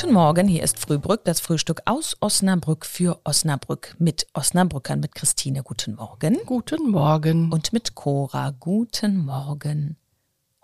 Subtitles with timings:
[0.00, 5.62] Guten Morgen, hier ist Frühbrück, das Frühstück aus Osnabrück für Osnabrück mit Osnabrückern, mit Christine.
[5.62, 6.38] Guten Morgen.
[6.46, 7.52] Guten Morgen.
[7.52, 8.54] Und mit Cora.
[8.58, 9.98] Guten Morgen.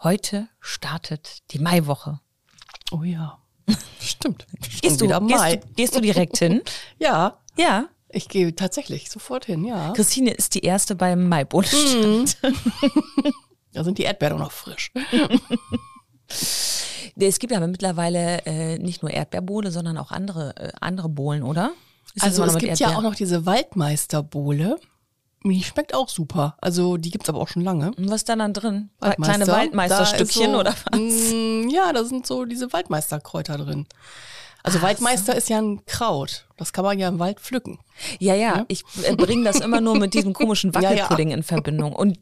[0.03, 2.19] Heute startet die Maiwoche.
[2.91, 3.37] Oh ja.
[4.01, 4.47] Stimmt.
[4.81, 6.63] Gehst du, gehst, du, gehst du direkt hin?
[6.99, 7.91] Ja, Ja.
[8.09, 9.93] ich gehe tatsächlich sofort hin, ja.
[9.93, 12.39] Christine ist die erste beim Maibohnenstand.
[13.75, 14.91] Da sind die Erdbeeren noch frisch.
[17.19, 21.73] Es gibt aber mittlerweile äh, nicht nur Erdbeerbohle, sondern auch andere, äh, andere Bohlen, oder?
[22.15, 22.99] Ist Also es gibt ja Erdbeer?
[22.99, 24.79] auch noch diese Waldmeisterbohle.
[25.45, 26.57] Die schmeckt auch super.
[26.61, 27.93] Also die gibt's aber auch schon lange.
[27.95, 28.91] Und was ist da dann drin?
[28.99, 29.45] Waldmeister.
[29.45, 31.01] Kleine Waldmeisterstückchen ist so, oder was?
[31.01, 33.87] Mm, ja, da sind so diese Waldmeisterkräuter drin.
[34.63, 36.47] Also Waldmeister ist ja ein Kraut.
[36.57, 37.79] Das kann man ja im Wald pflücken.
[38.19, 40.91] Ja, ja, ich äh, bringe das immer nur mit diesem komischen Ja, ja.
[40.91, 41.93] Wackelpudding in Verbindung.
[41.93, 42.19] Und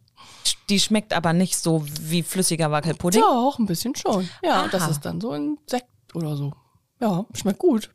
[0.68, 3.20] die schmeckt aber nicht so wie flüssiger Wackelpudding.
[3.20, 4.28] Ja, auch ein bisschen schon.
[4.42, 4.90] Ja, und das Aha.
[4.90, 6.52] ist dann so ein Sekt oder so.
[7.00, 7.90] Ja, schmeckt gut.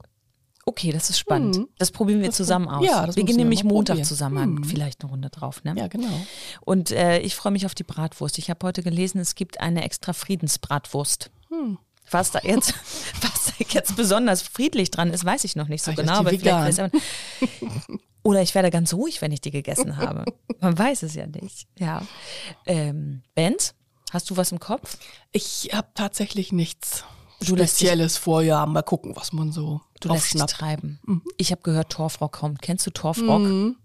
[0.66, 1.58] Okay, das ist spannend.
[1.58, 1.68] Mhm.
[1.80, 2.86] Das probieren wir Das- zusammen aus.
[2.86, 4.08] ja, das wir gehen wir nämlich Montag probieren.
[4.08, 4.64] zusammen Mhm.
[4.66, 5.64] vielleicht eine Runde drauf.
[5.64, 5.74] Ne?
[5.76, 6.12] Ja, genau.
[6.62, 8.38] Und äh, ich freue mich auf die Bratwurst.
[8.38, 11.32] Ich habe heute gelesen, es gibt eine extra Friedensbratwurst.
[11.50, 11.80] Hm.
[12.12, 12.74] Was da jetzt,
[13.22, 16.20] was da jetzt besonders friedlich dran ist, weiß ich noch nicht so Vielleicht genau.
[16.20, 16.92] aber vielleicht vegan.
[16.92, 17.82] ist-
[18.24, 20.26] oder ich werde ganz ruhig, wenn ich die gegessen habe.
[20.60, 21.68] Man weiß es ja nicht.
[21.78, 22.02] Ja.
[22.66, 23.76] Ähm, Benz,
[24.12, 24.98] hast du was im Kopf?
[25.32, 27.04] Ich habe tatsächlich nichts
[27.42, 28.42] Du dich- Spezielles vor.
[28.42, 30.52] Ja, mal gucken, was man so Du lässt dich aufschnappt.
[30.52, 31.00] treiben.
[31.38, 32.62] Ich habe gehört, Torfrock kommt.
[32.62, 33.40] Kennst du Torfrock?
[33.42, 33.78] Mhm.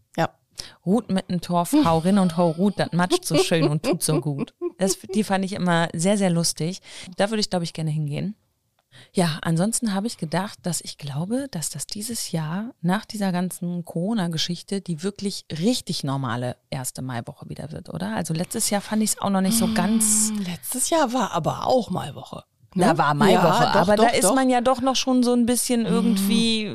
[0.85, 4.03] Ruht mit dem Torf, hau rin und hau Ruht, das matscht so schön und tut
[4.03, 4.55] so gut.
[4.79, 6.81] Das, die fand ich immer sehr, sehr lustig.
[7.17, 8.37] Da würde ich, glaube ich, gerne hingehen.
[9.13, 13.85] Ja, ansonsten habe ich gedacht, dass ich glaube, dass das dieses Jahr nach dieser ganzen
[13.85, 18.15] Corona-Geschichte die wirklich richtig normale erste Maiwoche wieder wird, oder?
[18.15, 20.33] Also letztes Jahr fand ich es auch noch nicht so ganz.
[20.47, 22.45] Letztes Jahr war aber auch Maiwoche.
[22.75, 22.87] Ne?
[22.87, 24.35] Da war Maiwoche, Ja, doch, aber doch, da ist doch.
[24.35, 26.71] man ja doch noch schon so ein bisschen irgendwie.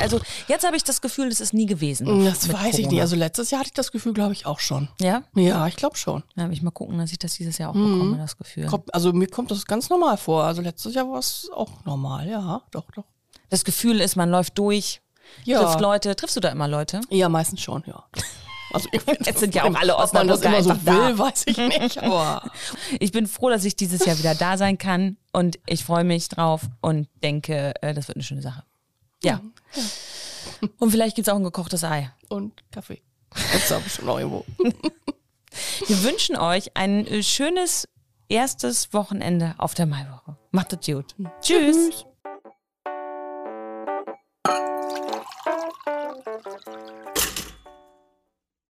[0.00, 2.24] Also jetzt habe ich das Gefühl, es ist nie gewesen.
[2.24, 2.88] Das mit weiß ich Corona.
[2.92, 3.00] nicht.
[3.00, 4.88] Also letztes Jahr hatte ich das Gefühl, glaube ich, auch schon.
[5.00, 6.22] ja, Ja, ich glaube schon.
[6.36, 7.92] Ja, ich mal gucken, dass ich das dieses Jahr auch Mhm.
[7.92, 8.68] bekomme, das Gefühl.
[8.92, 10.44] Also mir kommt das ganz normal vor.
[10.44, 12.28] Also letztes Jahr war es auch normal.
[12.28, 13.04] Ja, doch, doch.
[13.50, 15.00] Das Gefühl ist, man läuft durch,
[15.44, 15.62] Ja.
[15.62, 16.16] trifft Leute.
[16.16, 17.00] Triffst du da immer Leute?
[17.10, 18.04] Ja, meistens schon, ja.
[18.74, 21.18] Also ich find, Jetzt sind ja auch alle Osnabrücker immer so will, da.
[21.18, 22.00] weiß ich nicht.
[23.00, 26.28] ich bin froh, dass ich dieses Jahr wieder da sein kann und ich freue mich
[26.28, 28.64] drauf und denke, äh, das wird eine schöne Sache.
[29.22, 29.40] Ja.
[29.74, 30.70] ja.
[30.78, 32.10] Und vielleicht gibt es auch ein gekochtes Ei.
[32.28, 33.00] Und Kaffee.
[33.30, 34.44] Das habe ich schon irgendwo.
[35.86, 37.88] Wir wünschen euch ein äh, schönes
[38.28, 40.36] erstes Wochenende auf der Maiwoche.
[40.50, 41.14] Macht es gut.
[41.40, 41.76] Tschüss.
[41.90, 42.06] Tschüss.